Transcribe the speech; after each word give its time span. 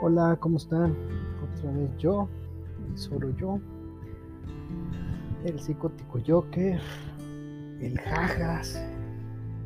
Hola, 0.00 0.36
¿cómo 0.38 0.58
están? 0.58 0.94
Otra 1.42 1.72
vez 1.72 1.90
yo, 1.98 2.28
solo 2.94 3.30
yo, 3.36 3.58
el 5.44 5.58
psicótico 5.58 6.20
Joker, 6.24 6.80
el 7.80 7.98
Jajas 7.98 8.80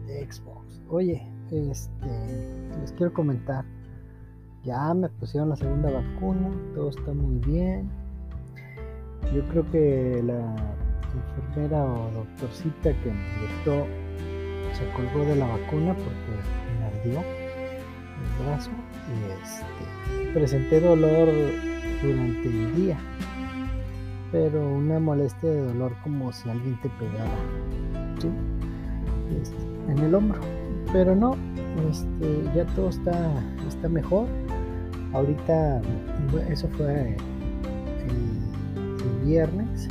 Xbox. 0.06 0.80
Oye, 0.88 1.30
este, 1.50 2.06
les 2.80 2.92
quiero 2.92 3.12
comentar, 3.12 3.66
ya 4.64 4.94
me 4.94 5.10
pusieron 5.10 5.50
la 5.50 5.56
segunda 5.56 5.90
vacuna, 5.90 6.50
todo 6.74 6.88
está 6.88 7.12
muy 7.12 7.36
bien. 7.46 7.90
Yo 9.34 9.46
creo 9.48 9.70
que 9.70 10.22
la 10.24 10.56
enfermera 11.12 11.84
o 11.84 12.10
doctorcita 12.10 12.98
que 13.02 13.10
me 13.10 13.36
inyectó 13.36 13.86
se 14.72 14.90
colgó 14.96 15.26
de 15.28 15.36
la 15.36 15.46
vacuna 15.46 15.94
porque 15.94 16.40
me 16.78 16.84
ardió 16.86 17.41
y 18.68 19.42
este, 19.42 20.32
presenté 20.32 20.80
dolor 20.80 21.28
durante 22.02 22.48
el 22.48 22.74
día, 22.76 22.98
pero 24.30 24.66
una 24.68 24.98
molestia 24.98 25.50
de 25.50 25.66
dolor 25.66 25.94
como 26.02 26.32
si 26.32 26.48
alguien 26.48 26.78
te 26.80 26.88
pegara 26.90 27.30
este, 29.40 29.56
en 29.90 29.98
el 29.98 30.14
hombro, 30.14 30.40
pero 30.92 31.14
no, 31.14 31.36
este, 31.90 32.44
ya 32.54 32.66
todo 32.74 32.90
está, 32.90 33.32
está 33.68 33.88
mejor. 33.88 34.26
Ahorita, 35.12 35.82
eso 36.48 36.68
fue 36.76 37.16
el, 38.06 38.38
el 39.02 39.26
viernes. 39.26 39.88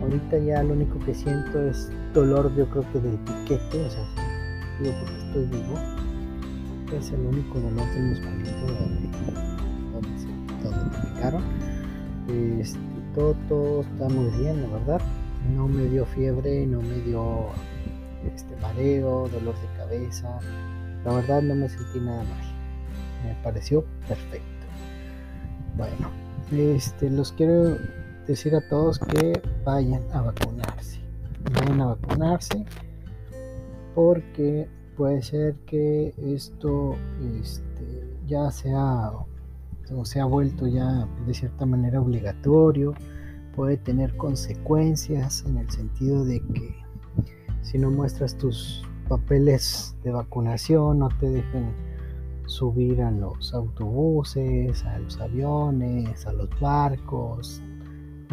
Ahorita 0.00 0.38
ya 0.38 0.62
lo 0.62 0.74
único 0.74 0.98
que 1.00 1.14
siento 1.14 1.60
es 1.68 1.90
dolor, 2.14 2.54
yo 2.54 2.68
creo 2.70 2.84
que 2.92 3.00
del 3.00 3.16
piquete, 3.16 3.84
o 3.84 3.90
sea, 3.90 4.04
digo 4.80 4.94
porque 5.00 5.18
estoy 5.18 5.46
vivo 5.46 5.97
es 6.96 7.10
el 7.12 7.20
único 7.20 7.60
dolor 7.60 7.86
del 7.92 8.04
musculito 8.04 8.50
donde, 8.66 9.08
donde, 10.62 10.84
me 10.84 11.14
pegaron. 11.14 11.42
Este, 12.60 12.78
todo, 13.14 13.34
todo 13.48 13.80
está 13.82 14.08
muy 14.08 14.30
bien, 14.40 14.62
la 14.62 14.78
verdad. 14.78 15.00
No 15.54 15.68
me 15.68 15.84
dio 15.84 16.06
fiebre, 16.06 16.66
no 16.66 16.80
me 16.80 17.00
dio 17.00 17.48
este, 18.34 18.56
mareo, 18.56 19.28
dolor 19.28 19.54
de 19.60 19.76
cabeza. 19.76 20.38
La 21.04 21.12
verdad 21.12 21.42
no 21.42 21.54
me 21.54 21.68
sentí 21.68 22.00
nada 22.00 22.24
mal. 22.24 22.54
Me 23.24 23.34
pareció 23.42 23.84
perfecto. 24.06 24.66
Bueno, 25.76 26.10
este, 26.52 27.10
los 27.10 27.32
quiero 27.32 27.76
decir 28.26 28.54
a 28.54 28.68
todos 28.68 28.98
que 28.98 29.40
vayan 29.64 30.02
a 30.12 30.22
vacunarse. 30.22 31.00
Vayan 31.52 31.80
a 31.80 31.86
vacunarse 31.94 32.64
porque 33.94 34.68
puede 34.98 35.22
ser 35.22 35.54
que 35.64 36.12
esto 36.18 36.96
este, 37.40 38.18
ya 38.26 38.50
sea 38.50 39.12
o 39.94 40.04
se 40.04 40.20
ha 40.20 40.24
vuelto 40.24 40.66
ya 40.66 41.08
de 41.24 41.32
cierta 41.32 41.64
manera 41.64 42.00
obligatorio, 42.00 42.94
puede 43.54 43.76
tener 43.76 44.16
consecuencias 44.16 45.44
en 45.46 45.58
el 45.58 45.70
sentido 45.70 46.24
de 46.24 46.40
que 46.52 46.74
si 47.62 47.78
no 47.78 47.90
muestras 47.90 48.36
tus 48.36 48.84
papeles 49.08 49.96
de 50.02 50.10
vacunación 50.10 50.98
no 50.98 51.08
te 51.20 51.30
dejen 51.30 51.72
subir 52.46 53.00
a 53.00 53.10
los 53.12 53.54
autobuses, 53.54 54.84
a 54.84 54.98
los 54.98 55.18
aviones, 55.20 56.26
a 56.26 56.32
los 56.32 56.48
barcos, 56.60 57.62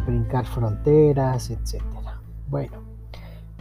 brincar 0.05 0.45
fronteras, 0.47 1.51
etcétera. 1.51 2.19
Bueno, 2.49 2.84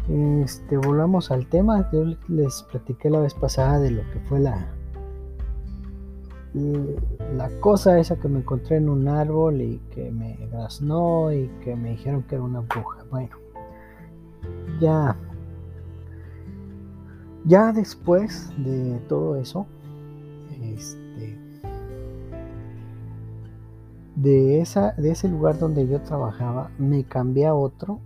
este, 0.08 0.76
volvamos 0.76 1.30
al 1.30 1.46
tema. 1.46 1.88
Yo 1.92 2.04
les 2.28 2.62
platiqué 2.64 3.10
la 3.10 3.20
vez 3.20 3.34
pasada 3.34 3.78
de 3.80 3.90
lo 3.90 4.02
que 4.10 4.20
fue 4.28 4.40
la, 4.40 4.66
la 6.54 7.48
cosa 7.60 7.98
esa 7.98 8.16
que 8.16 8.28
me 8.28 8.40
encontré 8.40 8.76
en 8.76 8.88
un 8.88 9.08
árbol 9.08 9.60
y 9.60 9.78
que 9.90 10.10
me 10.10 10.36
graznó 10.50 11.32
y 11.32 11.48
que 11.62 11.74
me 11.74 11.90
dijeron 11.90 12.22
que 12.22 12.34
era 12.36 12.44
una 12.44 12.60
bruja. 12.60 13.04
Bueno, 13.10 13.36
ya, 14.80 15.16
ya 17.44 17.72
después 17.72 18.52
de 18.58 18.98
todo 19.08 19.36
eso, 19.36 19.66
este, 20.62 21.38
de, 24.16 24.60
esa, 24.60 24.92
de 24.92 25.10
ese 25.10 25.28
lugar 25.28 25.58
donde 25.58 25.88
yo 25.88 26.00
trabajaba, 26.02 26.70
me 26.78 27.04
cambié 27.04 27.46
a 27.46 27.54
otro 27.54 28.00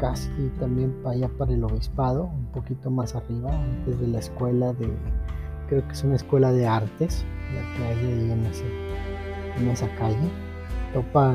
casi 0.00 0.50
también 0.58 0.94
allá 1.06 1.28
para 1.28 1.52
el 1.52 1.64
obispado, 1.64 2.24
un 2.24 2.46
poquito 2.46 2.90
más 2.90 3.14
arriba, 3.14 3.50
antes 3.52 4.00
de 4.00 4.08
la 4.08 4.18
escuela 4.18 4.72
de, 4.72 4.90
creo 5.68 5.86
que 5.86 5.92
es 5.92 6.04
una 6.04 6.16
escuela 6.16 6.52
de 6.52 6.66
artes, 6.66 7.24
la 7.54 7.76
que 7.76 7.84
hay 7.84 8.12
ahí 8.12 8.30
en, 8.30 9.62
en 9.62 9.68
esa 9.68 9.88
calle, 9.96 10.30
topa, 10.92 11.34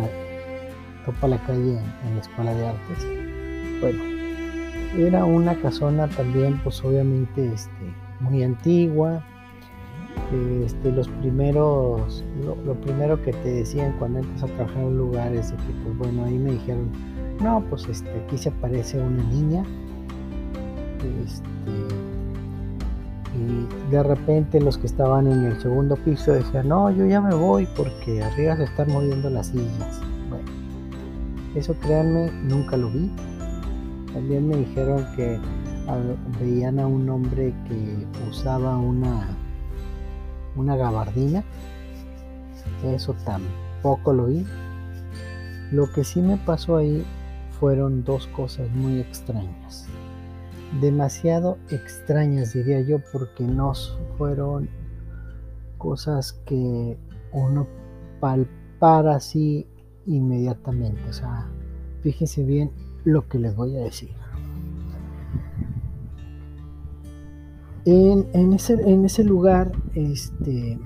topa 1.06 1.28
la 1.28 1.38
calle 1.46 1.80
en, 2.06 2.16
la 2.16 2.22
escuela 2.22 2.54
de 2.54 2.68
artes. 2.68 3.08
Bueno, 3.80 4.04
era 4.98 5.26
una 5.26 5.56
casona 5.56 6.08
también, 6.08 6.60
pues 6.64 6.84
obviamente 6.84 7.52
este, 7.54 7.94
muy 8.20 8.44
antigua. 8.44 9.24
Este, 10.64 10.92
los 10.92 11.08
primeros, 11.08 12.24
lo, 12.46 12.74
primero 12.76 13.22
que 13.22 13.34
te 13.34 13.50
decían 13.50 13.94
cuando 13.98 14.20
entras 14.20 14.44
a 14.44 14.48
trabajar 14.48 14.84
en 14.84 14.98
lugares 14.98 15.52
de 15.52 15.58
que, 15.58 15.74
pues 15.84 15.98
bueno, 15.98 16.26
ahí 16.26 16.38
me 16.38 16.52
dijeron, 16.52 16.90
no, 17.42 17.64
pues 17.70 17.88
este, 17.88 18.10
aquí 18.26 18.38
se 18.38 18.50
aparece 18.50 19.00
una 19.00 19.24
niña. 19.24 19.64
Este, 21.26 21.42
y 23.34 23.92
de 23.92 24.04
repente 24.04 24.60
los 24.60 24.78
que 24.78 24.88
estaban 24.88 25.28
en 25.28 25.46
el 25.46 25.60
segundo 25.62 25.96
piso 25.96 26.34
decían, 26.34 26.68
no, 26.68 26.92
yo 26.92 27.06
ya 27.06 27.22
me 27.22 27.34
voy 27.34 27.68
porque 27.78 28.22
arriba 28.22 28.58
se 28.58 28.66
están 28.66 28.92
moviendo 28.92 29.30
las 29.30 29.48
sillas. 29.48 30.02
Bueno, 30.30 30.46
eso 31.56 31.74
créanme, 31.76 32.32
nunca 32.44 32.78
lo 32.78 32.90
vi. 32.90 33.10
También 34.14 34.48
me 34.48 34.58
dijeron 34.58 35.06
que 35.16 35.40
veían 36.40 36.80
a 36.80 36.88
un 36.88 37.10
hombre 37.10 37.54
que 37.68 38.06
usaba 38.30 38.78
una, 38.78 39.28
una 40.56 40.76
gabardina. 40.76 41.44
Eso 42.84 43.16
tampoco 43.26 44.14
lo 44.14 44.26
vi. 44.26 44.46
Lo 45.72 45.92
que 45.92 46.04
sí 46.04 46.22
me 46.22 46.36
pasó 46.38 46.78
ahí 46.78 47.06
fueron 47.62 48.04
dos 48.04 48.26
cosas 48.26 48.68
muy 48.72 49.00
extrañas. 49.00 49.86
Demasiado 50.82 51.60
extrañas 51.70 52.54
diría 52.54 52.82
yo 52.82 52.98
porque 53.12 53.44
no 53.44 53.74
fueron 54.18 54.68
cosas 55.78 56.34
que 56.48 56.98
uno 57.32 57.68
palpara 58.20 59.18
así 59.18 59.68
inmediatamente. 60.08 61.04
O 61.08 61.14
sea, 61.14 61.52
fíjense 62.02 62.44
bien 62.44 62.72
lo 63.04 63.28
que 63.28 63.38
les 63.38 63.56
voy 63.56 63.78
a 63.78 63.82
decir. 63.82 64.10
En, 67.86 68.54
ese, 68.54 68.74
en 68.74 69.06
ese 69.06 69.24
lugar, 69.24 69.72
este... 69.94 70.80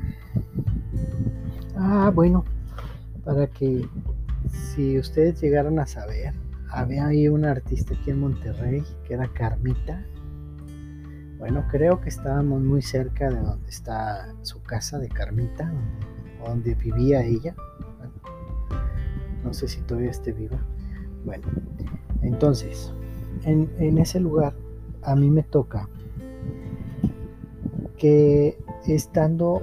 Ah, 1.77 2.11
bueno, 2.13 2.43
para 3.23 3.47
que 3.47 3.87
si 4.51 4.99
ustedes 4.99 5.41
llegaran 5.41 5.79
a 5.79 5.85
saber, 5.85 6.33
había 6.75 7.07
ahí 7.07 7.29
una 7.29 7.51
artista 7.51 7.93
aquí 7.93 8.11
en 8.11 8.19
Monterrey 8.19 8.83
que 9.07 9.13
era 9.13 9.29
Carmita. 9.29 10.05
Bueno, 11.37 11.65
creo 11.71 12.01
que 12.01 12.09
estábamos 12.09 12.61
muy 12.61 12.81
cerca 12.81 13.29
de 13.29 13.39
donde 13.39 13.69
está 13.69 14.33
su 14.41 14.61
casa 14.61 14.99
de 14.99 15.07
Carmita, 15.07 15.71
donde 16.45 16.75
vivía 16.75 17.23
ella. 17.23 17.55
no 19.43 19.53
sé 19.53 19.69
si 19.69 19.79
todavía 19.81 20.11
esté 20.11 20.33
viva. 20.33 20.57
Bueno, 21.23 21.47
entonces, 22.21 22.93
en, 23.43 23.69
en 23.79 23.97
ese 23.97 24.19
lugar 24.19 24.53
a 25.01 25.15
mí 25.15 25.29
me 25.29 25.43
toca 25.43 25.87
que 27.97 28.57
estando 28.85 29.61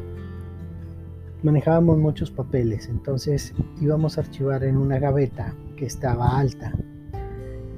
manejábamos 1.43 1.99
muchos 1.99 2.31
papeles, 2.31 2.89
entonces 2.89 3.53
íbamos 3.81 4.17
a 4.17 4.23
archivar 4.23 4.65
en 4.65 4.79
una 4.79 4.99
gaveta 4.99 5.55
que 5.77 5.85
estaba 5.85 6.39
alta 6.39 6.73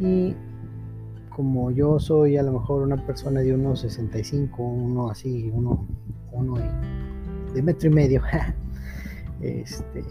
y 0.00 0.35
como 1.35 1.70
yo 1.70 1.99
soy 1.99 2.37
a 2.37 2.43
lo 2.43 2.52
mejor 2.52 2.82
una 2.82 2.96
persona 3.05 3.41
de 3.41 3.55
unos 3.55 3.81
65, 3.81 4.62
uno 4.62 5.11
así, 5.11 5.50
uno, 5.52 5.87
uno 6.32 6.55
de 7.52 7.62
metro 7.62 7.88
y 7.88 7.93
medio, 7.93 8.23
este, 9.41 10.05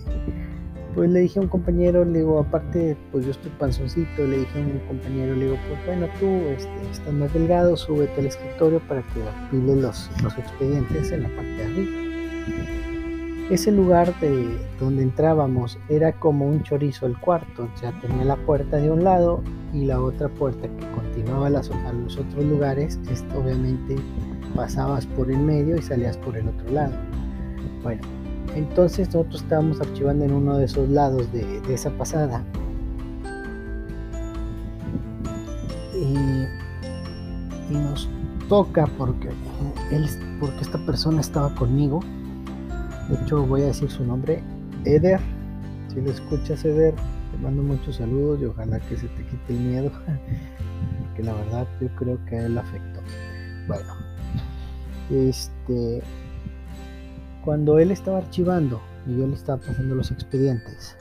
pues 0.94 1.09
le 1.09 1.21
dije 1.21 1.39
a 1.39 1.41
un 1.41 1.47
compañero, 1.47 2.06
le 2.06 2.19
digo, 2.19 2.39
aparte, 2.39 2.95
pues 3.12 3.25
yo 3.25 3.31
estoy 3.31 3.51
panzoncito, 3.57 4.25
le 4.25 4.39
dije 4.39 4.62
a 4.62 4.65
un 4.65 4.80
compañero, 4.88 5.35
le 5.35 5.45
digo, 5.45 5.57
pues 5.68 5.86
bueno, 5.86 6.07
tú 6.19 6.25
este, 6.25 6.91
estás 6.91 7.13
más 7.13 7.33
delgado, 7.33 7.75
súbete 7.75 8.19
al 8.19 8.27
escritorio 8.27 8.79
para 8.88 9.01
que 9.01 9.24
apile 9.24 9.75
los, 9.75 10.09
los 10.21 10.38
expedientes 10.38 11.12
en 11.12 11.24
la 11.24 11.29
parte 11.29 11.51
de 11.51 11.63
arriba. 11.63 12.02
Ese 13.53 13.71
lugar 13.71 14.19
de 14.19 14.57
donde 14.79 15.03
entrábamos 15.03 15.77
era 15.88 16.11
como 16.13 16.47
un 16.47 16.63
chorizo 16.63 17.05
el 17.05 17.15
cuarto, 17.19 17.69
o 17.71 17.77
sea, 17.77 17.91
tenía 18.01 18.25
la 18.25 18.35
puerta 18.35 18.77
de 18.77 18.89
un 18.89 19.03
lado 19.03 19.44
y 19.71 19.85
la 19.85 20.01
otra 20.01 20.27
puerta 20.27 20.67
que 20.67 20.91
continuaba 20.95 21.45
a, 21.45 21.50
los 21.51 21.69
otros 22.17 22.44
lugares, 22.45 23.00
esto 23.11 23.39
obviamente 23.39 23.95
pasabas 24.55 25.05
por 25.05 25.29
el 25.29 25.38
medio 25.38 25.77
y 25.77 25.83
salías 25.83 26.17
por 26.17 26.35
el 26.35 26.47
otro 26.47 26.67
lado. 26.71 26.94
Bueno, 27.83 28.01
Entonces 28.55 29.05
nosotros 29.09 29.44
estábamos 29.44 29.79
archivando 29.79 30.25
en 30.25 30.33
uno 30.33 30.57
de 30.57 30.65
esos 30.65 30.89
lados 30.89 31.31
de, 31.31 31.61
esa 31.71 31.91
pasada. 31.91 32.44
Y, 35.94 36.17
nos 37.71 38.09
toca 38.50 38.88
porque 38.97 39.29
él, 39.91 40.09
porque 40.39 40.61
esta 40.61 40.83
persona 40.88 41.21
estaba 41.21 41.53
conmigo. 41.53 42.00
De 43.09 43.15
hecho 43.15 43.45
voy 43.45 43.61
a 43.63 43.65
decir 43.67 43.89
su 43.89 44.03
nombre, 44.05 44.41
Eder. 44.85 45.19
Si 45.89 46.01
lo 46.01 46.11
escuchas, 46.11 46.63
Eder, 46.65 46.95
te 47.31 47.38
mando 47.38 47.61
muchos 47.61 47.97
saludos 47.97 48.41
y 48.41 48.45
ojalá 48.45 48.79
que 48.79 48.97
se 48.97 49.07
te 49.07 49.25
quite 49.25 49.53
el 49.53 49.59
miedo. 49.59 49.91
que 51.15 51.23
la 51.23 51.33
verdad 51.33 51.67
yo 51.79 51.88
creo 51.95 52.19
que 52.25 52.38
a 52.38 52.45
él 52.45 52.57
afectó. 52.57 53.01
Bueno, 53.67 53.94
este, 55.11 56.01
cuando 57.44 57.79
él 57.79 57.91
estaba 57.91 58.17
archivando 58.19 58.81
y 59.05 59.17
yo 59.17 59.27
le 59.27 59.35
estaba 59.35 59.59
pasando 59.59 59.95
los 59.95 60.11
expedientes, 60.11 60.97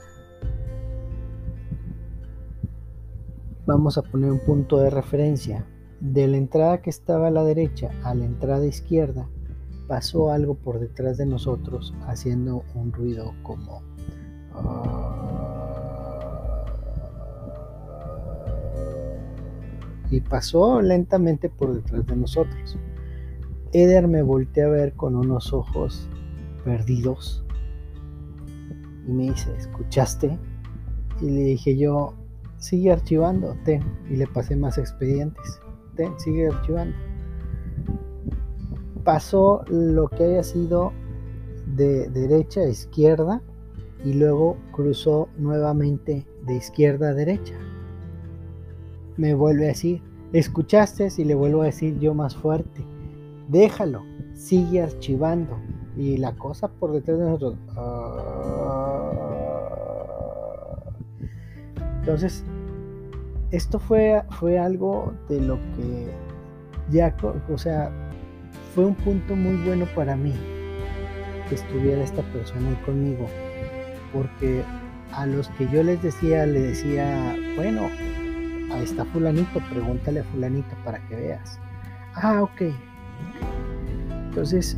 vamos 3.65 3.97
a 3.97 4.01
poner 4.01 4.31
un 4.31 4.39
punto 4.39 4.79
de 4.79 4.89
referencia. 4.89 5.65
De 5.99 6.27
la 6.27 6.35
entrada 6.35 6.81
que 6.81 6.89
estaba 6.89 7.27
a 7.27 7.31
la 7.31 7.45
derecha 7.45 7.89
a 8.03 8.13
la 8.13 8.25
entrada 8.25 8.65
izquierda, 8.65 9.29
pasó 9.87 10.31
algo 10.31 10.55
por 10.55 10.79
detrás 10.79 11.17
de 11.17 11.25
nosotros 11.25 11.93
haciendo 12.07 12.63
un 12.75 12.91
ruido 12.91 13.33
como... 13.43 13.81
y 20.09 20.21
pasó 20.21 20.79
lentamente 20.79 21.49
por 21.49 21.73
detrás 21.73 22.05
de 22.05 22.15
nosotros. 22.15 22.77
Eder 23.71 24.07
me 24.07 24.21
volteó 24.21 24.67
a 24.67 24.69
ver 24.69 24.93
con 24.93 25.15
unos 25.15 25.51
ojos 25.53 26.07
perdidos 26.63 27.43
y 29.07 29.11
me 29.11 29.23
dice, 29.31 29.51
¿escuchaste? 29.57 30.37
Y 31.19 31.29
le 31.29 31.41
dije 31.41 31.75
yo, 31.75 32.13
sigue 32.57 32.91
archivando, 32.91 33.55
ten. 33.65 33.83
Y 34.09 34.15
le 34.15 34.27
pasé 34.27 34.55
más 34.55 34.77
expedientes, 34.77 35.59
ten, 35.95 36.13
sigue 36.19 36.47
archivando. 36.47 36.95
Pasó 39.03 39.63
lo 39.67 40.07
que 40.07 40.23
haya 40.23 40.43
sido 40.43 40.93
de 41.75 42.09
derecha 42.09 42.61
a 42.61 42.69
izquierda 42.69 43.41
y 44.03 44.13
luego 44.13 44.57
cruzó 44.71 45.29
nuevamente 45.37 46.25
de 46.45 46.55
izquierda 46.55 47.09
a 47.09 47.13
derecha. 47.13 47.55
Me 49.17 49.33
vuelve 49.33 49.65
a 49.65 49.67
decir, 49.69 50.01
¿escuchaste? 50.33 51.09
Y 51.17 51.23
le 51.23 51.35
vuelvo 51.35 51.61
a 51.61 51.65
decir 51.65 51.99
yo 51.99 52.13
más 52.13 52.35
fuerte, 52.35 52.85
déjalo, 53.47 54.03
sigue 54.33 54.81
archivando. 54.81 55.57
Y 55.95 56.17
la 56.17 56.35
cosa 56.35 56.67
por 56.69 56.91
detrás 56.91 57.19
de 57.19 57.25
nosotros. 57.25 57.55
Ah. 57.75 58.33
entonces, 61.99 62.43
esto 63.51 63.79
fue, 63.79 64.23
fue 64.31 64.57
algo 64.57 65.13
de 65.29 65.39
lo 65.39 65.57
que 65.75 66.11
ya, 66.89 67.15
o 67.53 67.57
sea, 67.57 67.91
fue 68.73 68.85
un 68.85 68.95
punto 68.95 69.35
muy 69.35 69.55
bueno 69.65 69.85
para 69.95 70.15
mí 70.15 70.33
que 71.49 71.55
estuviera 71.55 72.03
esta 72.03 72.21
persona 72.21 72.69
ahí 72.69 72.75
conmigo. 72.85 73.27
Porque 74.11 74.63
a 75.11 75.25
los 75.25 75.49
que 75.49 75.67
yo 75.69 75.83
les 75.83 76.01
decía, 76.01 76.45
le 76.45 76.59
decía, 76.59 77.35
bueno, 77.55 77.89
ahí 78.71 78.83
está 78.83 79.05
fulanito, 79.05 79.61
pregúntale 79.71 80.21
a 80.21 80.23
fulanito 80.25 80.75
para 80.83 80.99
que 81.07 81.15
veas. 81.15 81.59
Ah, 82.15 82.43
ok, 82.43 82.73
entonces, 84.33 84.75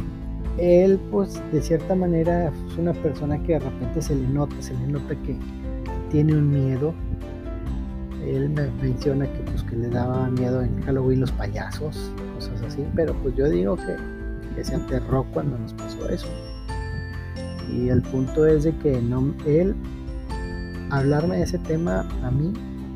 él, 0.58 1.00
pues, 1.12 1.42
de 1.54 1.62
cierta 1.62 1.96
manera, 1.96 2.52
es 2.68 2.78
una 2.78 2.92
persona 2.92 3.42
que 3.44 3.54
de 3.54 3.60
repente 3.60 4.02
se 4.02 4.14
le 4.14 4.28
nota, 4.28 4.54
se 4.60 4.74
le 4.74 4.88
nota 4.88 5.16
que 5.24 5.38
tiene 6.12 6.34
un 6.34 6.50
miedo. 6.50 6.94
Él 8.26 8.50
me 8.50 8.70
menciona 8.82 9.26
que, 9.32 9.40
pues, 9.44 9.64
que 9.64 9.78
le 9.78 9.88
daba 9.88 10.30
miedo 10.30 10.62
en 10.62 10.82
Halloween 10.84 11.22
los 11.22 11.32
payasos, 11.32 12.12
así, 12.66 12.86
pero 12.96 13.14
pues 13.22 13.36
yo 13.36 13.50
digo 13.50 13.76
que, 13.78 14.64
se 14.64 14.76
aterró 14.76 15.26
cuando 15.34 15.58
nos 15.58 15.74
pasó 15.74 16.10
eso. 16.10 16.28
Y 17.72 17.90
el 17.90 18.02
punto 18.02 18.46
es 18.46 18.64
de 18.64 18.76
que 18.78 19.02
no, 19.02 19.34
él, 19.46 19.76
hablarme 20.92 21.38
de 21.38 21.44
ese 21.44 21.60
tema 21.60 22.08
a 22.24 22.32
mí, 22.32 22.54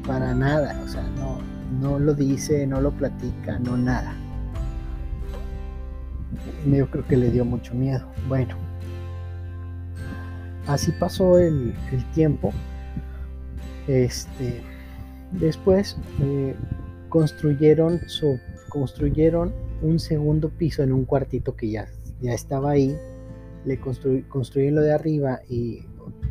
para 0.07 0.33
nada, 0.33 0.79
o 0.85 0.87
sea, 0.87 1.03
no, 1.17 1.39
no 1.81 1.99
lo 1.99 2.13
dice, 2.13 2.65
no 2.65 2.79
lo 2.79 2.91
platica, 2.91 3.59
no 3.59 3.75
nada 3.75 4.15
yo 6.65 6.89
creo 6.89 7.05
que 7.05 7.17
le 7.17 7.31
dio 7.31 7.45
mucho 7.45 7.73
miedo. 7.73 8.05
Bueno, 8.27 8.55
así 10.67 10.91
pasó 10.91 11.37
el, 11.37 11.73
tiempo. 12.13 12.53
Este, 13.87 14.61
después 15.31 15.97
eh, 16.21 16.55
construyeron, 17.09 18.01
construyeron 18.69 19.53
un 19.81 19.99
segundo 19.99 20.49
piso 20.49 20.83
en 20.83 20.93
un 20.93 21.05
cuartito 21.05 21.55
que 21.55 21.69
ya, 21.69 21.87
ya 22.21 22.33
estaba 22.33 22.71
ahí. 22.71 22.97
Le 23.65 23.79
construyeron 23.79 24.75
lo 24.75 24.81
de 24.81 24.93
arriba 24.93 25.41
y 25.49 25.85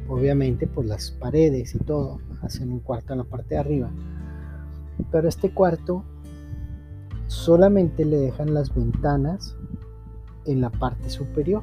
obviamente 0.09 0.67
por 0.67 0.87
las 0.87 1.11
paredes 1.11 1.75
y 1.75 1.79
todo. 1.79 2.21
Hacen 2.43 2.73
un 2.73 2.81
cuarto 2.81 3.13
en 3.13 3.19
la 3.19 3.25
parte 3.25 3.55
de 3.55 3.61
arriba. 3.61 3.91
Pero 5.11 5.29
este 5.29 5.51
cuarto 5.51 6.05
solamente 7.27 8.05
le 8.05 8.17
dejan 8.17 8.55
las 8.55 8.75
ventanas 8.75 9.57
en 10.47 10.61
la 10.61 10.71
parte 10.71 11.11
superior. 11.11 11.63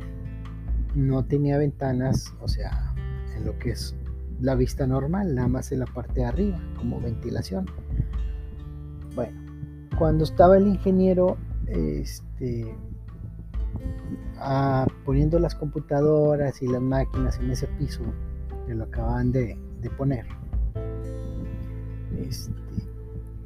No 0.94 1.26
tenía 1.26 1.58
ventanas, 1.58 2.34
o 2.40 2.48
sea, 2.48 2.94
en 3.36 3.46
lo 3.46 3.58
que 3.60 3.72
es 3.72 3.96
la 4.40 4.56
vista 4.56 4.86
normal, 4.88 5.36
nada 5.36 5.48
más 5.48 5.72
en 5.72 5.80
la 5.80 5.86
parte 5.86 6.22
de 6.22 6.26
arriba, 6.26 6.60
como 6.78 7.02
ventilación. 7.02 7.66
Bueno, 9.16 9.45
cuando 9.98 10.24
estaba 10.24 10.58
el 10.58 10.68
ingeniero 10.68 11.38
este, 11.68 12.76
poniendo 15.06 15.40
las 15.40 15.56
computadoras 15.56 16.62
y 16.62 16.68
las 16.68 16.82
máquinas 16.82 17.40
en 17.40 17.52
ese 17.52 17.68
piso 17.80 18.02
que 18.68 18.76
lo 18.76 18.86
acaban 18.86 19.32
de, 19.32 19.58
de 19.82 19.90
poner, 19.92 20.26
este, 22.18 22.54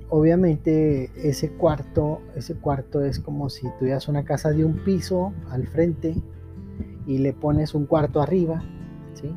obviamente 0.10 1.12
ese 1.16 1.52
cuarto, 1.52 2.22
ese 2.36 2.56
cuarto 2.56 3.04
es 3.04 3.20
como 3.20 3.50
si 3.50 3.68
tuvieras 3.80 4.08
una 4.08 4.24
casa 4.24 4.52
de 4.52 4.66
un 4.66 4.84
piso 4.84 5.34
al 5.50 5.68
frente 5.68 6.16
y 7.06 7.20
le 7.20 7.34
pones 7.34 7.74
un 7.74 7.86
cuarto 7.86 8.22
arriba, 8.22 8.62
¿sí? 9.14 9.32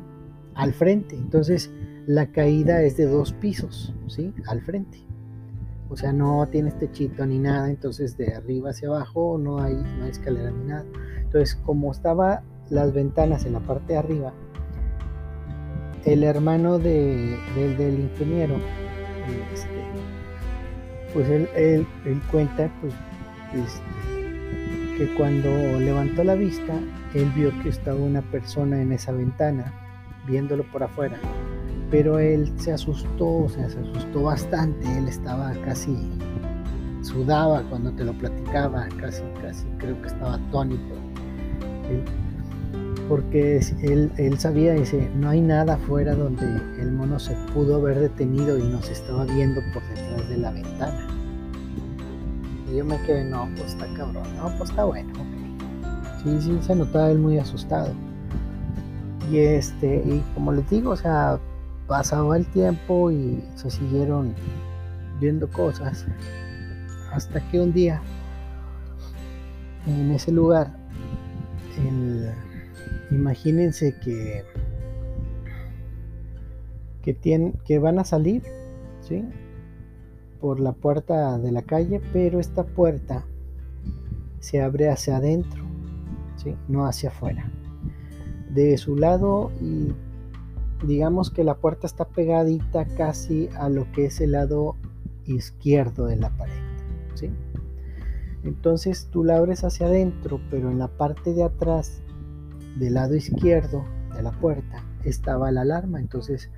Al 0.55 0.73
frente. 0.73 1.15
Entonces 1.15 1.71
la 2.05 2.31
caída 2.31 2.81
es 2.83 2.97
de 2.97 3.05
dos 3.05 3.33
pisos, 3.33 3.93
¿sí? 4.07 4.33
Al 4.47 4.61
frente. 4.61 4.99
O 5.93 5.95
sea, 5.95 6.11
no 6.11 6.47
tienes 6.47 6.75
techito 6.79 7.23
ni 7.23 7.37
nada, 7.37 7.69
entonces 7.69 8.17
de 8.17 8.33
arriba 8.33 8.71
hacia 8.71 8.87
abajo 8.87 9.37
no 9.37 9.59
hay, 9.59 9.75
no 9.75 10.05
hay 10.05 10.09
escalera 10.09 10.49
ni 10.49 10.65
nada. 10.65 10.85
Entonces, 11.21 11.53
como 11.53 11.91
estaba 11.91 12.41
las 12.71 12.93
ventanas 12.93 13.45
en 13.45 13.53
la 13.53 13.59
parte 13.59 13.93
de 13.93 13.99
arriba, 13.99 14.33
el 16.03 16.23
hermano 16.23 16.79
de, 16.79 17.37
del 17.77 17.99
ingeniero, 17.99 18.55
este, 19.53 19.67
pues 21.13 21.29
él, 21.29 21.47
él, 21.55 21.85
cuenta 22.31 22.71
pues, 22.81 22.95
este, 23.53 24.97
que 24.97 25.13
cuando 25.15 25.49
levantó 25.79 26.23
la 26.23 26.33
vista, 26.33 26.73
él 27.13 27.31
vio 27.35 27.51
que 27.61 27.69
estaba 27.69 27.99
una 27.99 28.23
persona 28.23 28.81
en 28.81 28.93
esa 28.93 29.11
ventana, 29.11 29.71
viéndolo 30.25 30.63
por 30.71 30.81
afuera. 30.81 31.19
Pero 31.91 32.19
él 32.19 32.51
se 32.57 32.73
asustó, 32.73 33.43
o 33.43 33.49
sea, 33.49 33.69
se 33.69 33.79
asustó 33.79 34.23
bastante, 34.23 34.97
él 34.97 35.07
estaba 35.07 35.53
casi, 35.63 35.95
sudaba 37.01 37.61
cuando 37.69 37.91
te 37.91 38.03
lo 38.03 38.13
platicaba, 38.13 38.87
casi, 38.99 39.23
casi, 39.41 39.65
creo 39.77 40.01
que 40.01 40.07
estaba 40.07 40.35
atónito. 40.35 40.95
porque 43.07 43.59
él, 43.83 44.11
él 44.17 44.39
sabía, 44.39 44.73
dice, 44.73 45.09
no 45.15 45.29
hay 45.29 45.41
nada 45.41 45.75
afuera 45.75 46.15
donde 46.15 46.45
el 46.81 46.91
mono 46.93 47.19
se 47.19 47.35
pudo 47.53 47.75
haber 47.75 47.99
detenido 47.99 48.57
y 48.57 48.63
nos 48.63 48.89
estaba 48.89 49.25
viendo 49.25 49.61
por 49.73 49.83
detrás 49.89 50.29
de 50.29 50.37
la 50.37 50.51
ventana. 50.51 51.07
Y 52.71 52.77
yo 52.77 52.85
me 52.85 52.99
quedé, 53.03 53.25
no, 53.25 53.47
pues 53.55 53.73
está 53.73 53.85
cabrón, 53.95 54.23
no, 54.37 54.49
pues 54.57 54.69
está 54.71 54.85
bueno, 54.85 55.13
Sí, 56.23 56.41
sí, 56.41 56.57
se 56.61 56.75
notaba 56.75 57.11
él 57.11 57.19
muy 57.19 57.37
asustado. 57.37 57.89
Y 59.29 59.37
este, 59.39 59.97
y 60.05 60.23
como 60.33 60.53
les 60.53 60.69
digo, 60.69 60.91
o 60.91 60.95
sea, 60.95 61.39
pasaba 61.87 62.37
el 62.37 62.45
tiempo 62.47 63.11
y 63.11 63.43
se 63.55 63.69
siguieron 63.69 64.33
viendo 65.19 65.49
cosas. 65.49 66.05
Hasta 67.11 67.39
que 67.49 67.59
un 67.59 67.73
día, 67.73 68.01
en 69.85 70.11
ese 70.11 70.31
lugar, 70.31 70.71
imagínense 73.11 73.95
que 73.99 74.43
que, 77.03 77.13
tienen, 77.13 77.53
que 77.65 77.77
van 77.77 77.99
a 77.99 78.05
salir, 78.05 78.41
¿sí? 79.01 79.23
por 80.41 80.59
la 80.59 80.71
puerta 80.71 81.37
de 81.37 81.51
la 81.51 81.61
calle, 81.61 82.01
pero 82.11 82.39
esta 82.39 82.63
puerta 82.63 83.25
se 84.39 84.61
abre 84.61 84.89
hacia 84.89 85.17
adentro, 85.17 85.63
no 86.67 86.85
hacia 86.85 87.09
afuera. 87.09 87.51
de 88.49 88.77
su 88.77 88.95
lado 88.95 89.51
y 89.61 89.93
digamos 90.83 91.31
que 91.31 91.43
la 91.43 91.55
puerta 91.55 91.87
está 91.87 92.05
pegadita 92.05 92.85
casi 92.85 93.49
a 93.57 93.69
lo 93.69 93.91
que 93.91 94.05
es 94.05 94.19
el 94.21 94.33
lado 94.33 94.75
izquierdo 95.25 96.05
de 96.05 96.17
la 96.17 96.29
pared. 96.37 96.53
¿sí? 97.15 97.31
Entonces 98.43 99.07
tú 99.09 99.23
la 99.23 99.37
abres 99.37 99.63
hacia 99.63 99.87
adentro, 99.87 100.41
pero 100.49 100.69
en 100.69 100.79
la 100.79 100.89
parte 100.89 101.33
de 101.33 101.43
atrás 101.43 102.01
del 102.77 102.95
lado 102.95 103.15
izquierdo 103.15 103.85
de 104.15 104.23
la 104.23 104.31
puerta 104.31 104.83
estaba 105.05 105.51
la 105.51 105.61
alarma. 105.61 105.99
Entonces 105.99 106.49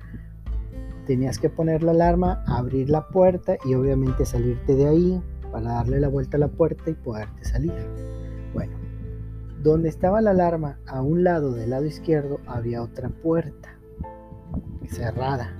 tenías 1.06 1.38
que 1.38 1.48
poner 1.48 1.84
la 1.84 1.92
alarma, 1.92 2.42
abrir 2.46 2.90
la 2.90 3.08
puerta 3.08 3.56
y 3.64 3.74
obviamente 3.74 4.26
salirte 4.26 4.74
de 4.74 4.88
ahí 4.88 5.22
para 5.52 5.74
darle 5.74 6.00
la 6.00 6.08
vuelta 6.08 6.36
a 6.36 6.40
la 6.40 6.48
puerta 6.48 6.90
y 6.90 6.94
poderte 6.94 7.44
salir. 7.44 7.72
Bueno, 8.52 8.72
donde 9.62 9.88
estaba 9.88 10.20
la 10.20 10.32
alarma, 10.32 10.80
a 10.86 11.00
un 11.02 11.22
lado 11.22 11.52
del 11.52 11.70
lado 11.70 11.84
izquierdo 11.84 12.40
había 12.46 12.82
otra 12.82 13.08
puerta 13.08 13.75
cerrada. 14.88 15.56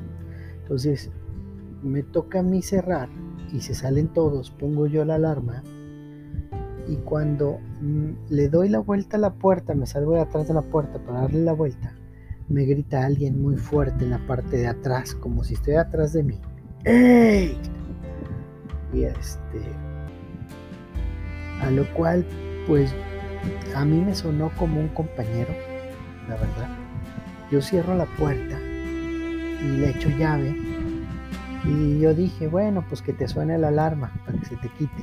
Entonces 0.63 1.11
me 1.83 2.03
toca 2.03 2.41
a 2.41 2.43
mí 2.43 2.63
cerrar 2.63 3.09
y 3.53 3.61
se 3.61 3.75
salen 3.75 4.09
todos, 4.09 4.51
pongo 4.51 4.87
yo 4.87 5.05
la 5.05 5.15
alarma 5.17 5.63
y 6.89 6.97
cuando 6.97 7.59
mm, 7.81 8.11
le 8.31 8.49
doy 8.49 8.69
la 8.69 8.79
vuelta 8.79 9.17
a 9.17 9.21
la 9.21 9.35
puerta, 9.35 9.75
me 9.75 9.87
salgo 9.87 10.15
de 10.15 10.21
atrás 10.21 10.49
de 10.49 10.55
la 10.55 10.63
puerta 10.63 10.99
para 10.99 11.23
darle 11.23 11.41
la 11.41 11.53
vuelta, 11.53 11.95
me 12.49 12.65
grita 12.65 13.05
alguien 13.05 13.43
muy 13.43 13.57
fuerte 13.57 14.05
en 14.05 14.11
la 14.11 14.25
parte 14.27 14.57
de 14.57 14.69
atrás, 14.69 15.15
como 15.15 15.43
si 15.43 15.55
estuviera 15.55 15.83
atrás 15.83 16.13
de 16.13 16.23
mí. 16.23 16.41
¡Ey! 16.85 17.59
Y 18.93 19.03
este. 19.03 19.61
A 21.61 21.71
lo 21.71 21.93
cual, 21.95 22.25
pues, 22.69 22.95
a 23.75 23.85
mí 23.85 24.01
me 24.01 24.15
sonó 24.15 24.53
como 24.57 24.81
un 24.81 24.89
compañero, 24.89 25.53
la 26.29 26.37
verdad. 26.37 26.69
Yo 27.51 27.61
cierro 27.63 27.97
la 27.97 28.07
puerta 28.17 28.59
y 29.67 29.79
le 29.79 29.91
echo 29.91 30.09
llave. 30.11 30.57
Y 31.65 31.99
yo 31.99 32.15
dije, 32.15 32.47
bueno, 32.47 32.85
pues 32.89 33.03
que 33.03 33.13
te 33.13 33.27
suene 33.27 33.59
la 33.59 33.69
alarma 33.69 34.13
para 34.25 34.39
que 34.39 34.47
se 34.47 34.57
te 34.57 34.69
quite. 34.71 35.03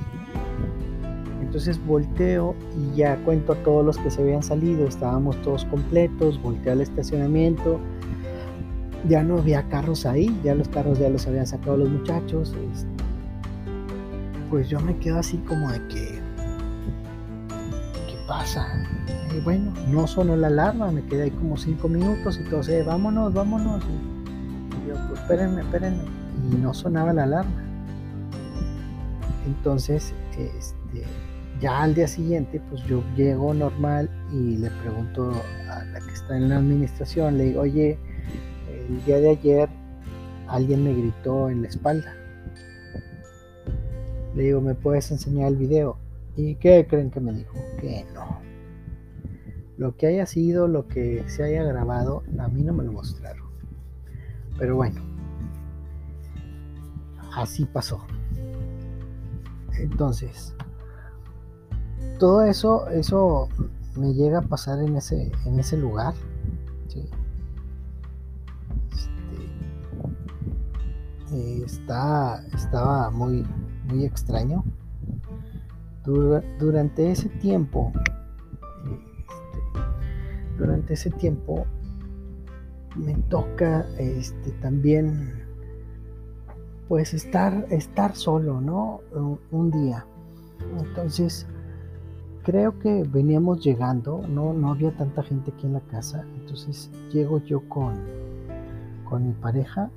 Entonces 1.41 1.85
volteo 1.85 2.55
y 2.75 2.95
ya 2.95 3.17
cuento 3.17 3.53
a 3.53 3.55
todos 3.57 3.85
los 3.85 3.97
que 3.97 4.09
se 4.09 4.21
habían 4.21 4.41
salido, 4.41 4.87
estábamos 4.87 5.39
todos 5.41 5.65
completos, 5.65 6.41
volteo 6.41 6.73
al 6.73 6.81
estacionamiento, 6.81 7.79
ya 9.07 9.21
no 9.21 9.37
había 9.37 9.67
carros 9.69 10.05
ahí, 10.05 10.35
ya 10.43 10.55
los 10.55 10.67
carros 10.69 10.99
ya 10.99 11.09
los 11.09 11.27
habían 11.27 11.45
sacado 11.45 11.77
los 11.77 11.89
muchachos. 11.89 12.55
Pues 14.49 14.69
yo 14.69 14.79
me 14.79 14.97
quedo 14.97 15.19
así 15.19 15.37
como 15.39 15.71
de 15.71 15.79
que, 15.89 16.19
¿qué 18.07 18.17
pasa? 18.27 18.65
Y 19.35 19.39
bueno, 19.41 19.73
no 19.89 20.07
sonó 20.07 20.35
la 20.35 20.47
alarma, 20.47 20.91
me 20.91 21.03
quedé 21.03 21.23
ahí 21.23 21.31
como 21.31 21.57
cinco 21.57 21.89
minutos 21.89 22.39
y 22.39 22.63
se 22.63 22.83
vámonos, 22.83 23.33
vámonos. 23.33 23.83
Pues 25.07 25.19
espérenme, 25.19 25.61
espérenme. 25.61 26.03
Y 26.51 26.55
no 26.55 26.73
sonaba 26.73 27.13
la 27.13 27.23
alarma. 27.23 27.63
Entonces, 29.45 30.13
este, 30.37 31.03
ya 31.59 31.83
al 31.83 31.95
día 31.95 32.07
siguiente, 32.07 32.61
pues 32.69 32.83
yo 32.83 33.03
llego 33.15 33.53
normal 33.53 34.09
y 34.31 34.57
le 34.57 34.69
pregunto 34.69 35.31
a 35.69 35.83
la 35.85 35.99
que 35.99 36.13
está 36.13 36.37
en 36.37 36.49
la 36.49 36.57
administración, 36.57 37.37
le 37.37 37.45
digo, 37.45 37.61
oye, 37.61 37.97
el 38.89 39.03
día 39.05 39.19
de 39.19 39.29
ayer 39.29 39.69
alguien 40.47 40.83
me 40.83 40.93
gritó 40.93 41.49
en 41.49 41.61
la 41.61 41.67
espalda. 41.67 42.13
Le 44.35 44.43
digo, 44.43 44.61
¿me 44.61 44.75
puedes 44.75 45.11
enseñar 45.11 45.49
el 45.49 45.57
video? 45.57 45.97
¿Y 46.35 46.55
qué 46.55 46.87
creen 46.89 47.11
que 47.11 47.19
me 47.19 47.33
dijo? 47.33 47.53
Que 47.79 48.05
no. 48.13 48.41
Lo 49.77 49.95
que 49.95 50.07
haya 50.07 50.25
sido, 50.25 50.67
lo 50.67 50.87
que 50.87 51.23
se 51.27 51.43
haya 51.43 51.63
grabado, 51.63 52.23
a 52.39 52.47
mí 52.47 52.63
no 52.63 52.73
me 52.73 52.83
lo 52.83 52.91
mostraron. 52.91 53.42
Pero 54.63 54.77
bueno, 54.77 55.01
así 57.35 57.65
pasó. 57.65 57.99
Entonces, 59.77 60.55
todo 62.17 62.43
eso, 62.43 62.87
eso 62.87 63.49
me 63.97 64.13
llega 64.13 64.37
a 64.39 64.41
pasar 64.41 64.81
en 64.81 64.95
ese, 64.95 65.33
en 65.43 65.59
ese 65.59 65.75
lugar. 65.75 66.13
Este, 71.29 71.65
está, 71.65 72.41
estaba 72.53 73.09
muy, 73.09 73.45
muy 73.89 74.05
extraño. 74.05 74.63
durante 76.05 77.11
ese 77.11 77.27
tiempo, 77.27 77.91
este, 78.85 80.57
durante 80.57 80.93
ese 80.93 81.09
tiempo 81.09 81.67
me 82.95 83.15
toca 83.29 83.85
este, 83.97 84.51
también 84.61 85.43
pues 86.87 87.13
estar, 87.13 87.65
estar 87.69 88.15
solo, 88.15 88.61
¿no? 88.61 89.01
un 89.51 89.71
día. 89.71 90.05
Entonces, 90.79 91.47
creo 92.43 92.77
que 92.79 93.03
veníamos 93.03 93.63
llegando, 93.63 94.21
no, 94.27 94.53
no 94.53 94.71
había 94.71 94.95
tanta 94.95 95.23
gente 95.23 95.51
aquí 95.51 95.65
en 95.65 95.73
la 95.73 95.81
casa, 95.81 96.25
entonces 96.39 96.91
llego 97.11 97.39
yo 97.39 97.67
con, 97.69 97.95
con 99.05 99.27
mi 99.27 99.33
pareja, 99.33 99.89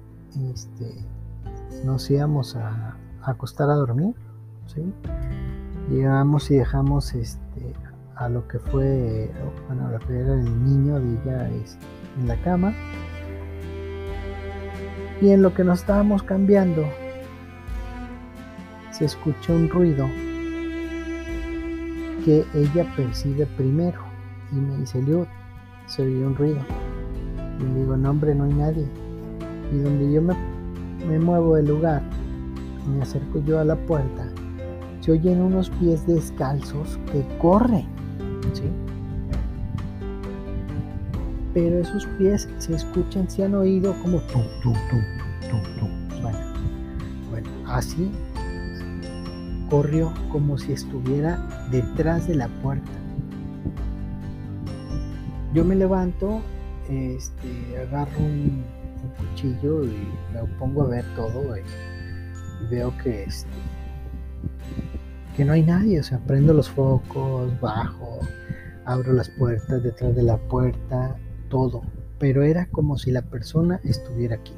este, 0.52 0.94
nos 1.84 2.10
íbamos 2.10 2.56
a, 2.56 2.96
acostar 3.22 3.68
a 3.70 3.74
dormir, 3.74 4.14
¿sí? 4.66 4.82
llegamos 5.90 6.50
y 6.50 6.56
dejamos 6.56 7.14
este, 7.14 7.74
a 8.16 8.28
lo 8.28 8.48
que 8.48 8.58
fue, 8.58 9.30
bueno, 9.66 9.90
lo 9.90 9.98
que 10.00 10.18
era 10.18 10.34
el 10.34 10.64
niño 10.64 10.98
de 10.98 11.12
ella 11.12 11.50
este, 11.50 11.84
en 12.18 12.28
la 12.28 12.36
cama, 12.42 12.74
y 15.20 15.30
en 15.30 15.42
lo 15.42 15.54
que 15.54 15.64
nos 15.64 15.80
estábamos 15.80 16.22
cambiando, 16.22 16.84
se 18.90 19.04
escuchó 19.04 19.54
un 19.54 19.68
ruido 19.68 20.06
que 22.24 22.44
ella 22.54 22.86
percibe 22.96 23.46
primero. 23.56 24.00
Y 24.52 24.56
me 24.56 24.76
dice, 24.78 25.02
Liud, 25.02 25.26
se 25.86 26.02
oyó 26.02 26.26
un 26.26 26.36
ruido. 26.36 26.58
Y 27.60 27.62
le 27.62 27.80
digo, 27.80 27.96
no 27.96 28.10
hombre, 28.10 28.34
no 28.34 28.44
hay 28.44 28.52
nadie. 28.52 28.86
Y 29.72 29.78
donde 29.78 30.12
yo 30.12 30.22
me, 30.22 30.34
me 31.06 31.18
muevo 31.18 31.56
del 31.56 31.66
lugar, 31.66 32.02
me 32.86 33.02
acerco 33.02 33.42
yo 33.44 33.58
a 33.58 33.64
la 33.64 33.76
puerta, 33.76 34.28
se 35.00 35.12
oyen 35.12 35.40
unos 35.40 35.70
pies 35.70 36.06
descalzos 36.06 36.98
que 37.12 37.24
corren. 37.38 37.95
Pero 41.54 41.78
esos 41.78 42.06
pies 42.18 42.48
se 42.58 42.74
escuchan, 42.74 43.28
se 43.30 43.44
han 43.44 43.54
oído 43.54 43.94
como 44.02 44.18
tum, 44.20 44.42
tum, 44.62 44.74
tum, 44.90 45.02
tum, 45.48 45.62
tum, 45.78 46.32
Bueno, 47.30 47.48
así 47.66 48.10
corrió 49.70 50.12
como 50.30 50.58
si 50.58 50.72
estuviera 50.72 51.38
detrás 51.70 52.28
de 52.28 52.36
la 52.36 52.48
puerta. 52.48 52.90
Yo 55.54 55.64
me 55.64 55.74
levanto, 55.74 56.42
este, 56.88 57.78
agarro 57.78 58.18
un, 58.18 58.64
cuchillo 59.18 59.84
y 59.84 59.96
me 60.34 60.42
pongo 60.58 60.82
a 60.82 60.88
ver 60.88 61.04
todo 61.14 61.56
y, 61.56 61.60
veo 62.70 62.92
que 63.02 63.24
este, 63.24 63.48
que 65.36 65.44
no 65.44 65.52
hay 65.52 65.62
nadie, 65.62 66.00
o 66.00 66.02
sea, 66.02 66.18
prendo 66.18 66.52
los 66.52 66.68
focos, 66.68 67.52
bajo, 67.60 68.20
abro 68.86 69.12
las 69.12 69.28
puertas 69.28 69.82
detrás 69.82 70.14
de 70.14 70.22
la 70.22 70.38
puerta, 70.48 71.16
todo, 71.50 71.82
pero 72.18 72.42
era 72.42 72.66
como 72.70 72.96
si 72.96 73.10
la 73.10 73.22
persona 73.22 73.80
estuviera 73.84 74.36
aquí. 74.36 74.54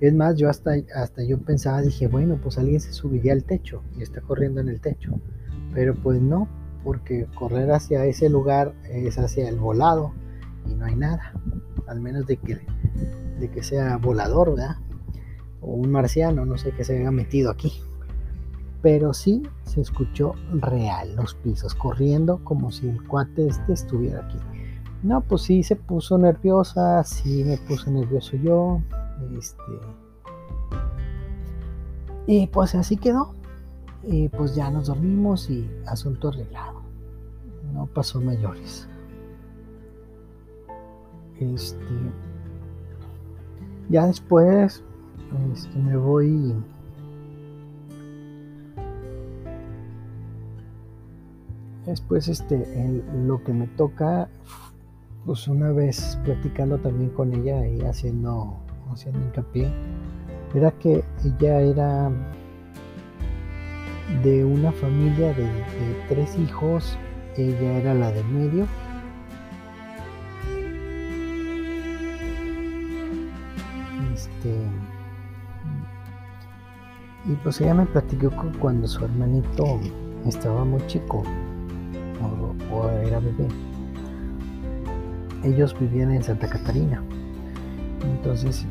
Es 0.00 0.14
más, 0.14 0.36
yo 0.36 0.48
hasta, 0.48 0.72
hasta 0.94 1.24
yo 1.24 1.38
pensaba, 1.40 1.82
dije, 1.82 2.06
bueno, 2.06 2.38
pues 2.40 2.56
alguien 2.58 2.80
se 2.80 2.92
subiría 2.92 3.32
al 3.32 3.42
techo 3.42 3.82
y 3.96 4.02
está 4.02 4.20
corriendo 4.20 4.60
en 4.60 4.68
el 4.68 4.80
techo. 4.80 5.20
Pero 5.74 5.94
pues 5.94 6.20
no, 6.20 6.46
porque 6.84 7.26
correr 7.34 7.72
hacia 7.72 8.04
ese 8.04 8.28
lugar 8.28 8.74
es 8.84 9.18
hacia 9.18 9.48
el 9.48 9.56
volado 9.56 10.12
y 10.66 10.74
no 10.74 10.84
hay 10.84 10.94
nada. 10.94 11.32
Al 11.88 12.00
menos 12.00 12.26
de 12.26 12.36
que, 12.36 12.60
de 13.40 13.50
que 13.50 13.62
sea 13.62 13.96
volador, 13.96 14.54
¿verdad? 14.54 14.76
O 15.60 15.72
un 15.72 15.90
marciano, 15.90 16.44
no 16.44 16.58
sé 16.58 16.70
qué 16.70 16.84
se 16.84 16.98
haya 16.98 17.10
metido 17.10 17.50
aquí. 17.50 17.72
Pero 18.82 19.12
sí 19.12 19.42
se 19.64 19.80
escuchó 19.80 20.34
real 20.52 21.16
los 21.16 21.34
pisos, 21.34 21.74
corriendo 21.74 22.42
como 22.44 22.70
si 22.70 22.88
el 22.88 23.06
cuate 23.06 23.48
este 23.48 23.72
estuviera 23.72 24.24
aquí. 24.24 24.38
No, 25.02 25.20
pues 25.20 25.42
sí 25.42 25.62
se 25.62 25.76
puso 25.76 26.18
nerviosa, 26.18 27.02
sí 27.04 27.44
me 27.44 27.56
puse 27.58 27.90
nervioso 27.90 28.36
yo, 28.36 28.80
este, 29.36 29.62
y 32.28 32.46
pues 32.48 32.74
así 32.74 32.98
quedó. 32.98 33.34
Y 34.02 34.28
pues 34.28 34.54
ya 34.54 34.70
nos 34.70 34.88
dormimos 34.88 35.48
y 35.48 35.66
asunto 35.86 36.28
arreglado. 36.28 36.82
No 37.72 37.86
pasó 37.86 38.20
mayores. 38.20 38.86
Este. 41.40 41.78
Ya 43.88 44.06
después 44.06 44.84
este, 45.54 45.78
me 45.78 45.96
voy. 45.96 46.54
Después, 51.88 52.28
este, 52.28 53.02
lo 53.14 53.42
que 53.42 53.54
me 53.54 53.66
toca 53.66 54.28
pues 55.24 55.48
una 55.48 55.72
vez 55.72 56.18
platicando 56.22 56.76
también 56.78 57.08
con 57.10 57.32
ella 57.32 57.66
y 57.66 57.80
haciendo, 57.80 58.58
haciendo 58.92 59.18
hincapié, 59.20 59.70
era 60.54 60.70
que 60.72 61.02
ella 61.24 61.62
era 61.62 62.10
de 64.22 64.44
una 64.44 64.70
familia 64.72 65.32
de, 65.32 65.48
tres 66.10 66.38
hijos, 66.38 66.98
ella 67.38 67.78
era 67.78 67.94
la 67.94 68.12
de 68.12 68.22
medio. 68.24 68.66
Este, 74.12 74.54
y 77.24 77.34
pues 77.42 77.62
ella 77.62 77.72
me 77.72 77.86
platicó 77.86 78.30
cuando 78.60 78.86
su 78.86 79.04
hermanito 79.06 79.80
estaba 80.26 80.66
muy 80.66 80.86
chico 80.86 81.22
o 82.72 82.88
era 82.88 83.20
bebé, 83.20 83.48
ellos 85.44 85.78
vivían 85.78 86.10
en 86.12 86.22
Santa 86.22 86.48
Catarina. 86.48 87.02
Entonces 88.02 88.66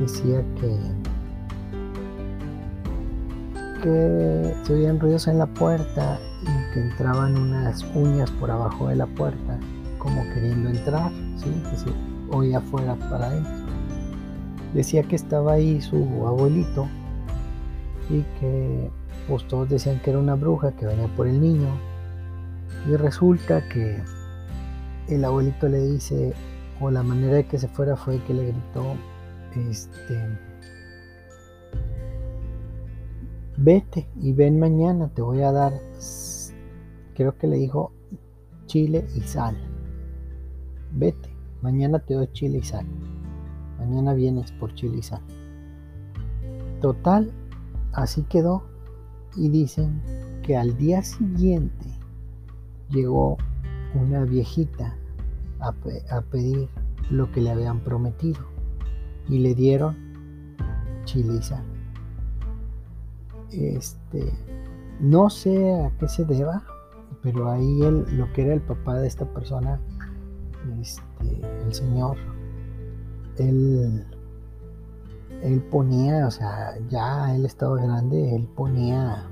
decía 0.00 0.42
que, 0.60 0.76
que 3.82 4.54
se 4.62 4.74
oían 4.74 5.00
ruidos 5.00 5.26
en 5.28 5.38
la 5.38 5.46
puerta 5.46 6.18
y 6.42 6.74
que 6.74 6.80
entraban 6.80 7.36
unas 7.36 7.84
uñas 7.94 8.30
por 8.32 8.50
abajo 8.50 8.88
de 8.88 8.96
la 8.96 9.06
puerta, 9.06 9.58
como 9.98 10.22
queriendo 10.34 10.70
entrar, 10.70 11.10
¿sí? 11.36 11.50
que 11.70 11.76
se 11.76 11.90
oía 12.30 12.58
afuera 12.58 12.96
para 13.10 13.34
él. 13.34 13.44
Decía 14.74 15.02
que 15.02 15.16
estaba 15.16 15.54
ahí 15.54 15.80
su 15.80 16.26
abuelito 16.26 16.86
y 18.10 18.22
que 18.40 18.90
pues 19.28 19.46
todos 19.48 19.68
decían 19.68 20.00
que 20.00 20.10
era 20.10 20.18
una 20.18 20.34
bruja 20.34 20.72
que 20.72 20.86
venía 20.86 21.08
por 21.16 21.26
el 21.26 21.40
niño. 21.40 21.68
Y 22.88 22.96
resulta 22.96 23.68
que 23.68 24.02
el 25.08 25.24
abuelito 25.24 25.68
le 25.68 25.80
dice, 25.80 26.34
o 26.80 26.90
la 26.90 27.02
manera 27.02 27.34
de 27.34 27.46
que 27.46 27.58
se 27.58 27.68
fuera 27.68 27.96
fue 27.96 28.22
que 28.24 28.34
le 28.34 28.52
gritó, 28.52 28.94
este, 29.70 30.38
vete 33.56 34.08
y 34.20 34.32
ven 34.32 34.60
mañana, 34.60 35.08
te 35.14 35.22
voy 35.22 35.42
a 35.42 35.50
dar, 35.50 35.72
creo 37.14 37.36
que 37.36 37.46
le 37.46 37.56
dijo, 37.56 37.92
chile 38.66 39.06
y 39.14 39.20
sal. 39.20 39.56
Vete, 40.92 41.28
mañana 41.62 41.98
te 41.98 42.14
doy 42.14 42.28
chile 42.32 42.58
y 42.58 42.62
sal. 42.62 42.86
Mañana 43.78 44.14
vienes 44.14 44.52
por 44.52 44.74
chile 44.74 44.98
y 44.98 45.02
sal. 45.02 45.22
Total, 46.80 47.32
así 47.92 48.22
quedó. 48.22 48.62
Y 49.36 49.50
dicen 49.50 50.00
que 50.42 50.56
al 50.56 50.78
día 50.78 51.02
siguiente 51.02 51.95
llegó 52.90 53.36
una 53.94 54.24
viejita 54.24 54.96
a, 55.60 55.72
pedir 56.22 56.68
lo 57.10 57.30
que 57.32 57.40
le 57.40 57.50
habían 57.50 57.80
prometido 57.80 58.40
y 59.28 59.38
le 59.38 59.54
dieron 59.54 59.96
chile 61.04 61.40
Este, 63.50 64.32
no 65.00 65.30
sé 65.30 65.72
a 65.74 65.90
qué 65.98 66.08
se 66.08 66.24
deba, 66.24 66.64
pero 67.22 67.50
ahí 67.50 67.82
él, 67.82 68.04
lo 68.16 68.32
que 68.32 68.42
era 68.42 68.54
el 68.54 68.60
papá 68.60 68.94
de 68.94 69.06
esta 69.06 69.24
persona, 69.24 69.80
este, 70.80 71.40
el 71.64 71.72
señor, 71.72 72.16
él, 73.38 74.04
él 75.42 75.62
ponía, 75.70 76.26
o 76.26 76.30
sea, 76.30 76.76
ya 76.88 77.34
él 77.34 77.46
estaba 77.46 77.80
grande, 77.80 78.34
él 78.34 78.48
ponía, 78.54 79.26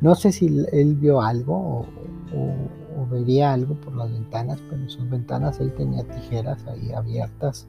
no 0.00 0.14
sé 0.14 0.32
si 0.32 0.66
él 0.72 0.94
vio 0.96 1.20
algo 1.20 1.54
o 1.54 1.86
o 2.34 3.06
vería 3.06 3.52
algo 3.52 3.74
por 3.74 3.94
las 3.94 4.12
ventanas, 4.12 4.58
pero 4.68 4.88
sus 4.88 5.08
ventanas 5.08 5.60
él 5.60 5.72
tenía 5.74 6.04
tijeras 6.04 6.66
ahí 6.66 6.92
abiertas, 6.92 7.66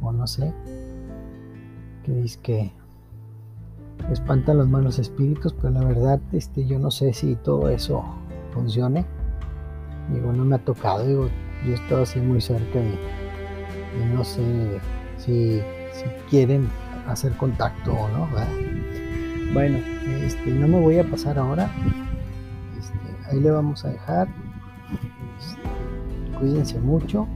o 0.00 0.12
no 0.12 0.26
sé, 0.26 0.52
que 2.04 2.12
dice 2.12 2.38
que 2.42 2.72
espantan 4.10 4.58
los 4.58 4.68
malos 4.68 4.98
espíritus, 4.98 5.54
pero 5.54 5.70
la 5.70 5.84
verdad 5.84 6.20
este, 6.32 6.66
yo 6.66 6.78
no 6.78 6.90
sé 6.90 7.12
si 7.12 7.36
todo 7.36 7.68
eso 7.68 8.04
funcione. 8.52 9.04
Digo, 10.12 10.32
no 10.32 10.44
me 10.44 10.56
ha 10.56 10.64
tocado, 10.64 11.06
digo, 11.06 11.28
yo 11.64 11.72
he 11.72 11.74
estado 11.74 12.02
así 12.02 12.18
muy 12.18 12.40
cerca 12.40 12.78
y, 12.78 12.98
no 14.14 14.24
sé 14.24 14.80
si, 15.18 15.60
si, 15.92 16.04
quieren 16.30 16.68
hacer 17.06 17.36
contacto 17.36 17.92
o 17.92 18.08
no, 18.08 18.28
Bueno, 19.52 19.78
este, 20.24 20.50
no 20.50 20.68
me 20.68 20.80
voy 20.80 20.98
a 20.98 21.04
pasar 21.04 21.38
ahora 21.38 21.70
ahí 23.28 23.40
le 23.40 23.50
vamos 23.50 23.84
a 23.84 23.88
dejar. 23.88 24.28
Cuídense 26.38 26.78
mucho. 26.80 27.26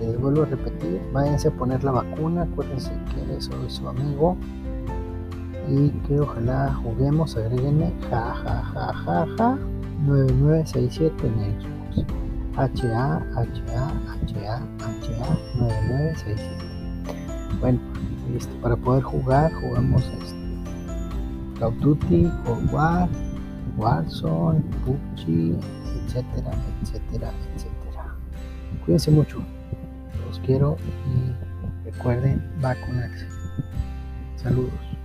Les 0.00 0.18
vuelvo 0.20 0.42
a 0.42 0.46
repetir, 0.46 1.00
váyanse 1.12 1.48
a 1.48 1.50
poner 1.50 1.82
la 1.82 1.90
vacuna, 1.90 2.42
acuérdense 2.42 2.92
que 3.12 3.40
soy 3.40 3.68
su 3.68 3.88
amigo. 3.88 4.36
Y 5.68 5.90
que 6.06 6.20
ojalá 6.20 6.72
juguemos, 6.82 7.36
agréguenme 7.36 7.92
ja 8.10 8.34
ja 8.34 8.62
ja 8.72 8.92
ja 9.04 9.26
ja 9.36 9.58
9967 10.06 11.26
en 11.26 11.40
A 12.56 12.62
H 12.62 12.94
A 12.94 13.16
H 13.36 13.62
A 13.76 13.92
H 14.14 14.46
A 14.46 14.60
9967. 15.58 16.42
Bueno, 17.60 17.80
este, 18.36 18.54
para 18.56 18.76
poder 18.76 19.02
jugar, 19.02 19.52
jugamos 19.52 20.02
este, 20.22 20.38
Call 21.58 21.68
of 21.68 21.78
Duty, 21.80 22.30
Cold 22.44 22.72
War, 22.72 23.08
Watson, 23.78 24.62
Pucci, 24.84 25.56
etcétera, 26.04 26.50
etcétera, 26.82 27.32
etcétera. 27.54 28.16
Cuídense 28.84 29.10
mucho, 29.10 29.38
los 30.26 30.38
quiero 30.40 30.76
y 31.06 31.90
recuerden 31.90 32.42
vacunarse. 32.60 33.26
Saludos. 34.36 34.97